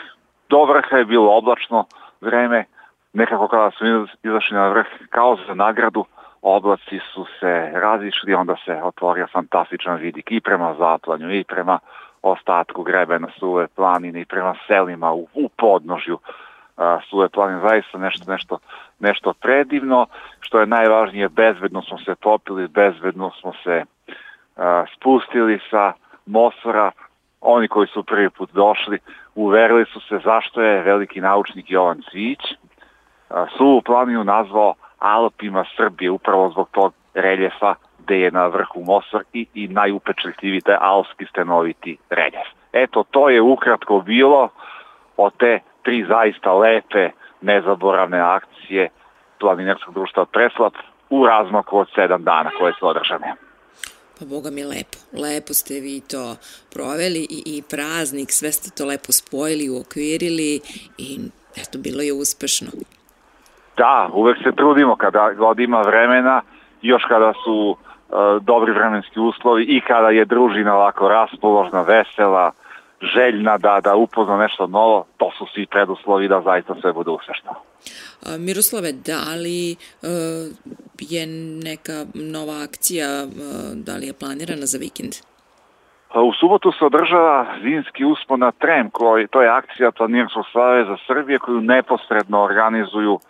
Do 0.50 0.66
vrha 0.66 0.98
je 0.98 1.06
bilo 1.06 1.38
oblačno 1.38 1.86
vreme, 2.22 2.66
nekako 3.14 3.48
kada 3.48 3.72
smo 3.72 3.88
izašli 4.24 4.58
na 4.58 4.68
vrh 4.68 4.88
kao 5.10 5.38
za 5.48 5.54
nagradu, 5.54 6.06
oblaci 6.42 7.00
su 7.14 7.26
se 7.40 7.72
razišli, 7.74 8.34
onda 8.34 8.56
se 8.66 8.82
otvorio 8.84 9.28
fantastičan 9.28 9.96
vidik 9.96 10.32
i 10.32 10.42
prema 10.42 10.76
zaplanju 10.80 11.32
i 11.34 11.44
prema 11.44 11.80
ostatku 12.22 12.84
grebena 12.84 13.28
suve 13.40 13.68
planine 13.68 14.22
i 14.22 14.26
prema 14.26 14.56
selima 14.68 15.14
u, 15.14 15.28
u 15.34 15.50
podnožju 15.50 16.20
a, 16.78 17.00
suve 17.10 17.30
planine. 17.30 17.62
Zaista 17.70 17.98
nešto, 17.98 18.32
nešto, 18.32 18.60
nešto 19.00 19.34
predivno, 19.34 20.08
što 20.40 20.60
je 20.60 20.66
najvažnije, 20.66 21.30
bezbedno 21.30 21.82
smo 21.82 21.98
se 21.98 22.16
popili, 22.16 22.68
bezbedno 22.68 23.32
smo 23.32 23.54
se 23.64 23.84
a, 24.58 24.86
spustili 24.96 25.60
sa 25.70 25.94
Mosora, 26.26 26.92
oni 27.42 27.68
koji 27.68 27.88
su 27.88 28.04
prvi 28.04 28.30
put 28.30 28.50
došli, 28.54 29.00
uverili 29.36 29.86
su 29.86 30.00
se 30.00 30.20
zašto 30.24 30.62
je 30.62 30.84
veliki 30.84 31.22
naučnik 31.22 31.72
Jovan 31.72 32.02
Cvić 32.12 32.40
suvu 33.58 33.82
planinu 33.82 34.24
nazvao 34.24 34.74
Alpima 35.00 35.66
Srbije, 35.78 36.12
upravo 36.12 36.52
zbog 36.52 36.70
tog 36.72 36.94
reljefa 37.14 37.76
gde 38.00 38.20
je 38.20 38.32
na 38.32 38.48
vrhu 38.48 38.84
Mosor 38.84 39.24
i, 39.34 39.48
i 39.54 39.68
najupečetljiviji 39.68 40.62
taj 40.62 40.78
alpski 40.80 41.26
stenoviti 41.26 41.98
reljef. 42.10 42.48
Eto, 42.74 43.04
to 43.12 43.30
je 43.30 43.42
ukratko 43.42 44.02
bilo 44.02 44.50
od 45.18 45.34
te 45.38 45.60
tri 45.84 46.06
zaista 46.08 46.54
lepe, 46.54 47.10
nezaboravne 47.42 48.20
akcije 48.20 48.90
planinarskog 49.40 49.94
društva 49.94 50.26
Preslap 50.26 50.74
u 51.10 51.26
razmaku 51.26 51.78
od 51.78 51.88
sedam 51.96 52.24
dana 52.24 52.50
koje 52.60 52.74
su 52.80 52.88
održane. 52.88 53.36
Pa 54.20 54.26
boga 54.26 54.50
mi 54.52 54.64
lepo, 54.64 54.98
lepo 55.14 55.54
ste 55.54 55.74
vi 55.74 56.02
to 56.02 56.36
proveli 56.74 57.28
i, 57.30 57.44
i 57.46 57.64
praznik, 57.70 58.32
sve 58.32 58.52
ste 58.52 58.70
to 58.78 58.86
lepo 58.86 59.12
spojili, 59.12 59.70
uokvirili 59.70 60.62
i 60.98 61.20
eto, 61.58 61.78
bilo 61.78 62.02
je 62.02 62.14
uspešno. 62.14 62.68
Da, 63.80 64.10
uvek 64.14 64.38
se 64.44 64.52
trudimo 64.52 64.96
kada 64.96 65.34
god 65.34 65.60
ima 65.60 65.82
vremena, 65.82 66.42
još 66.82 67.04
kada 67.08 67.34
su 67.44 67.56
uh, 67.70 68.18
dobri 68.42 68.72
vremenski 68.72 69.20
uslovi 69.20 69.64
i 69.64 69.82
kada 69.82 70.10
je 70.10 70.26
družina 70.26 70.76
ovako 70.76 71.08
raspoložna, 71.10 71.82
vesela, 71.82 72.52
željna 73.14 73.58
da, 73.58 73.80
da 73.84 73.96
upozna 73.96 74.38
nešto 74.38 74.68
novo, 74.68 75.06
to 75.18 75.32
su 75.38 75.46
svi 75.54 75.66
preduslovi 75.66 76.28
da 76.28 76.42
zaista 76.42 76.76
sve 76.82 76.94
bude 76.94 77.12
uspešno. 77.12 77.52
Miroslave, 78.40 78.92
da 78.92 79.22
li 79.44 79.76
uh, 79.76 80.10
je 81.00 81.28
neka 81.64 82.06
nova 82.14 82.64
akcija, 82.64 83.08
uh, 83.24 83.34
da 83.74 83.94
li 83.96 84.08
je 84.08 84.20
planirana 84.20 84.66
za 84.66 84.78
vikend? 84.78 85.14
U 86.30 86.34
subotu 86.40 86.72
se 86.72 86.86
održava 86.86 87.46
zimski 87.64 88.06
uspon 88.06 88.40
na 88.40 88.52
Trem, 88.52 88.90
koji, 88.90 89.28
to 89.28 89.42
je 89.42 89.50
akcija 89.50 89.92
Planirskog 89.92 90.46
za 90.88 90.98
Srbije 91.08 91.40
koju 91.40 91.62
neposredno 91.62 92.44
organizuju 92.44 93.14
uh, 93.14 93.22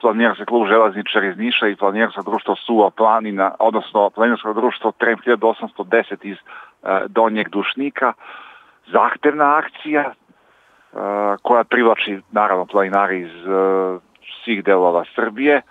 planirarski 0.00 0.44
klub 0.44 0.66
Železničar 0.68 1.24
iz 1.24 1.38
Niša 1.38 1.68
i 1.68 1.76
planirarsko 1.76 2.22
društvo 2.22 2.56
Suva 2.56 2.90
planina, 2.90 3.54
odnosno 3.58 4.10
planirarsko 4.10 4.52
društvo 4.52 4.92
Trem 4.92 5.18
1810 5.26 6.16
iz 6.22 6.36
uh, 6.36 6.88
Donjeg 7.06 7.48
Dušnika. 7.48 8.12
Zahtevna 8.92 9.56
akcija 9.56 10.12
uh, 10.12 11.00
koja 11.42 11.64
privlači 11.64 12.20
naravno 12.32 12.66
planinari 12.66 13.20
iz 13.20 13.46
uh, 13.46 14.00
svih 14.44 14.64
delova 14.64 15.04
Srbije. 15.14 15.62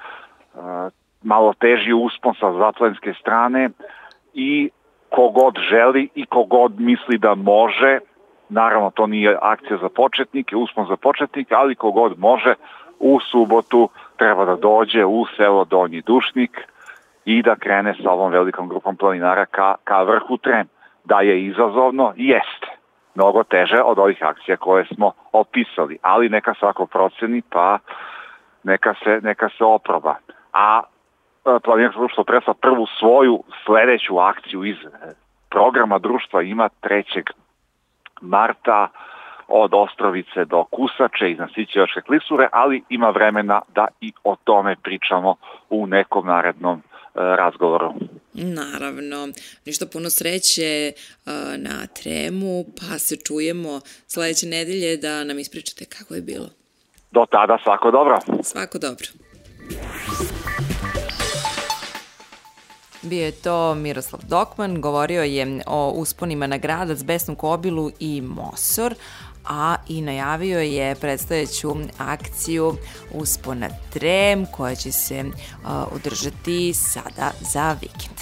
Malo 1.24 1.54
teži 1.54 1.94
uspon 1.94 2.34
sa 2.39 2.54
zatlenske 2.54 3.13
strane 3.13 3.70
i 4.34 4.70
kogod 5.10 5.56
želi 5.70 6.10
i 6.15 6.26
kogod 6.26 6.80
misli 6.80 7.18
da 7.18 7.36
može, 7.36 8.00
naravno 8.50 8.92
to 8.92 9.08
nije 9.08 9.38
akcija 9.42 9.78
za 9.78 9.89
početnike, 9.89 10.56
uspon 10.56 10.86
za 10.88 10.96
početnike, 10.96 11.56
ali 11.56 11.76
kogod 11.76 12.20
može 12.20 12.54
u 13.00 13.20
subotu 13.20 13.90
treba 14.18 14.46
da 14.46 14.56
dođe 14.56 15.06
u 15.06 15.26
selo 15.38 15.66
Donji 15.66 16.02
Dušnik 16.02 16.68
i 17.26 17.42
da 17.42 17.56
krene 17.56 17.96
sa 18.04 18.12
ovom 18.12 18.32
velikom 18.32 18.70
grupom 18.70 18.96
planinara 18.96 19.46
ka, 19.46 19.76
ka 19.84 20.02
vrhu 20.04 20.38
Trem. 20.38 20.68
Da 21.04 21.22
je 21.22 21.46
izazovno, 21.46 22.14
jeste. 22.16 22.68
Mnogo 23.16 23.44
teže 23.44 23.82
od 23.82 24.00
ovih 24.00 24.24
akcija 24.24 24.58
koje 24.58 24.86
smo 24.86 25.12
opisali, 25.32 25.98
ali 26.02 26.30
neka 26.30 26.54
svako 26.60 26.86
proceni 26.86 27.42
pa 27.50 27.80
neka 28.64 28.94
se, 29.04 29.20
neka 29.24 29.50
se 29.58 29.64
oproba. 29.64 30.16
A 30.54 30.82
e, 31.46 31.60
planirano 31.64 31.98
društvo 31.98 32.24
presla 32.24 32.54
prvu 32.54 32.86
svoju 33.00 33.44
sledeću 33.66 34.18
akciju 34.18 34.66
iz 34.66 34.78
programa 35.50 36.00
društva 36.00 36.42
ima 36.42 36.70
3. 36.82 37.24
marta 38.22 38.88
od 39.50 39.72
Ostrovice 39.74 40.46
do 40.46 40.64
Kusače 40.64 41.32
iz 41.32 41.38
Nasićevačke 41.38 42.02
klisure, 42.02 42.48
ali 42.52 42.84
ima 42.90 43.10
vremena 43.10 43.62
da 43.76 43.88
i 44.02 44.14
o 44.24 44.36
tome 44.44 44.76
pričamo 44.84 45.36
u 45.70 45.88
nekom 45.88 46.28
narednom 46.28 46.80
e, 46.80 46.82
razgovoru. 47.16 47.94
Naravno, 48.34 49.28
ništa 49.66 49.86
puno 49.94 50.10
sreće 50.10 50.92
uh, 50.94 51.32
na 51.58 51.88
tremu, 51.88 52.64
pa 52.64 53.00
se 53.00 53.16
čujemo 53.16 53.82
sledeće 54.08 54.46
nedelje 54.48 54.98
da 54.98 55.24
nam 55.24 55.40
ispričate 55.40 55.86
kako 55.86 56.16
je 56.16 56.22
bilo. 56.22 56.50
Do 57.12 57.26
tada 57.32 57.58
svako 57.64 57.92
dobro. 57.92 58.20
Svako 58.44 58.78
dobro. 58.78 59.08
Bio 63.02 63.26
je 63.26 63.32
to 63.32 63.76
Miroslav 63.76 64.22
Dokman, 64.30 64.82
govorio 64.82 65.24
je 65.24 65.62
o 65.68 65.90
usponima 65.90 66.48
na 66.48 66.58
gradac, 66.58 67.04
Besnu 67.04 67.36
Kobilu 67.36 67.92
i 68.00 68.22
Mosor, 68.22 68.94
a 69.50 69.76
i 69.88 70.02
najavio 70.02 70.60
je 70.60 70.96
predstavljaću 70.96 71.76
akciju 71.98 72.78
Uspona 73.14 73.70
Trem 73.94 74.46
koja 74.46 74.76
će 74.76 74.92
se 74.92 75.24
uh, 75.24 75.70
održati 75.92 76.74
sada 76.74 77.32
za 77.52 77.78
vikend. 77.82 78.20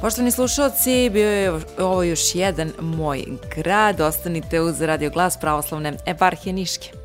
Poštovani 0.00 0.30
slušalci, 0.30 1.10
bio 1.12 1.30
je 1.30 1.52
ovo 1.78 2.02
još 2.02 2.34
jedan 2.34 2.72
moj 2.80 3.24
grad. 3.56 4.00
Ostanite 4.00 4.60
uz 4.60 4.80
Radio 4.80 5.10
Glas 5.10 5.36
pravoslavne 5.40 5.96
eparhije 6.06 6.52
Niške. 6.52 7.01